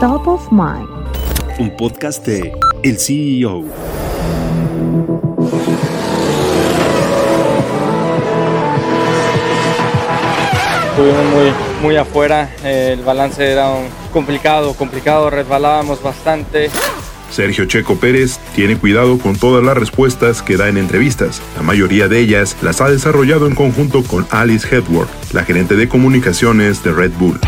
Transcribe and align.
Top 0.00 0.26
of 0.26 0.50
Mind. 0.50 0.88
Un 1.58 1.70
podcast 1.76 2.26
de 2.26 2.52
El 2.82 2.98
CEO. 2.98 3.64
Estuvimos 10.90 11.24
muy, 11.32 11.52
muy 11.80 11.96
afuera, 11.96 12.50
el 12.64 13.02
balance 13.02 13.52
era 13.52 13.70
un 13.70 13.86
complicado, 14.12 14.74
complicado, 14.74 15.30
resbalábamos 15.30 16.02
bastante. 16.02 16.70
Sergio 17.30 17.66
Checo 17.66 17.96
Pérez 17.96 18.38
tiene 18.54 18.76
cuidado 18.76 19.18
con 19.18 19.36
todas 19.36 19.64
las 19.64 19.76
respuestas 19.76 20.42
que 20.42 20.56
da 20.56 20.68
en 20.68 20.76
entrevistas. 20.76 21.40
La 21.56 21.62
mayoría 21.62 22.08
de 22.08 22.18
ellas 22.18 22.56
las 22.62 22.80
ha 22.80 22.88
desarrollado 22.90 23.46
en 23.46 23.54
conjunto 23.54 24.02
con 24.02 24.26
Alice 24.30 24.66
Hedworth, 24.68 25.10
la 25.32 25.44
gerente 25.44 25.76
de 25.76 25.88
comunicaciones 25.88 26.82
de 26.82 26.92
Red 26.92 27.12
Bull. 27.18 27.38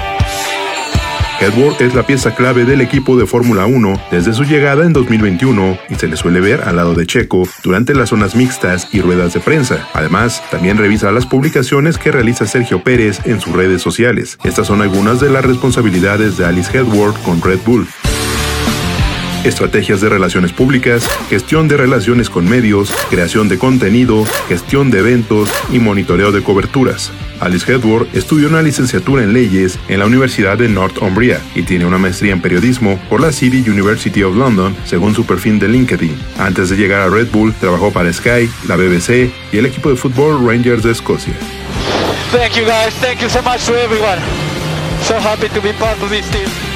Hedworth 1.41 1.83
es 1.83 1.95
la 1.95 2.07
pieza 2.07 2.35
clave 2.35 2.65
del 2.65 2.81
equipo 2.81 3.17
de 3.17 3.27
Fórmula 3.27 3.67
1 3.67 4.01
desde 4.11 4.33
su 4.33 4.45
llegada 4.45 4.85
en 4.85 4.93
2021 4.95 5.79
y 5.91 5.95
se 5.97 6.09
le 6.09 6.17
suele 6.17 6.41
ver 6.41 6.63
al 6.63 6.77
lado 6.77 6.95
de 6.95 7.07
Checo 7.07 7.47
durante 7.63 7.95
las 7.95 8.09
zonas 8.09 8.35
mixtas 8.35 8.89
y 8.93 9.01
ruedas 9.01 9.35
de 9.35 9.41
prensa. 9.41 9.87
Además, 9.93 10.43
también 10.51 10.79
revisa 10.79 11.13
las 11.13 11.27
publicaciones 11.27 11.99
que 11.99 12.11
realiza 12.11 12.47
Sergio 12.47 12.83
Pérez 12.83 13.21
en 13.25 13.41
sus 13.41 13.53
redes 13.53 13.83
sociales. 13.83 14.39
Estas 14.45 14.67
son 14.67 14.81
algunas 14.81 15.21
de 15.21 15.31
las 15.31 15.45
responsabilidades 15.45 16.39
de 16.39 16.47
Alice 16.47 16.77
Hedworth 16.77 17.21
con 17.23 17.43
Red 17.43 17.61
Bull 17.67 17.87
estrategias 19.47 20.01
de 20.01 20.09
relaciones 20.09 20.53
públicas, 20.53 21.09
gestión 21.31 21.69
de 21.69 21.77
relaciones 21.77 22.29
con 22.31 22.49
medios, 22.49 22.91
creación 23.11 23.49
de 23.49 23.59
contenido, 23.59 24.25
gestión 24.49 24.91
de 24.91 24.99
eventos 24.99 25.49
y 25.73 25.79
monitoreo 25.79 26.33
de 26.33 26.43
coberturas. 26.43 27.13
Alice 27.41 27.71
Hedworth 27.71 28.15
estudió 28.15 28.49
una 28.49 28.63
licenciatura 28.63 29.23
en 29.23 29.33
leyes 29.33 29.79
en 29.89 30.01
la 30.01 30.07
Universidad 30.07 30.59
de 30.59 30.69
Northumbria 30.69 31.41
y 31.55 31.63
tiene 31.63 31.87
una 31.87 31.99
maestría 31.99 32.33
en 32.33 32.41
periodismo 32.41 32.99
por 33.09 33.21
la 33.21 33.33
City 33.33 33.63
University 33.69 34.23
of 34.23 34.37
London, 34.37 34.75
según 34.85 35.15
su 35.15 35.25
perfil 35.25 35.59
de 35.59 35.69
LinkedIn. 35.69 36.17
Antes 36.39 36.71
de 36.71 36.77
llegar 36.77 37.03
a 37.03 37.09
Red 37.09 37.29
Bull, 37.31 37.53
trabajó 37.55 37.93
para 37.93 38.13
Sky, 38.13 38.49
la 38.67 38.77
BBC 38.77 39.31
y 39.53 39.59
el 39.59 39.67
equipo 39.67 39.91
de 39.91 39.97
fútbol 39.97 40.47
Rangers 40.47 40.83
de 40.83 40.93
Escocia. 40.93 41.35
Thank 42.33 42.55
you 42.57 42.65
guys, 42.65 42.95
thank 43.01 43.21
you 43.21 43.29
so 43.29 43.41
much 43.43 43.67
to 43.67 43.75
everyone. 43.75 44.19
So 45.05 45.15
happy 45.15 45.49
to 45.51 45.61
be 45.61 45.73
part 45.75 46.01
of 46.03 46.11
this 46.11 46.29
team. 46.31 46.76